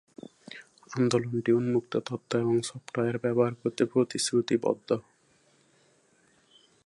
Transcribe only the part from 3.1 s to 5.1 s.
ব্যবহার করতে প্রতিশ্রুতিবদ্ধ।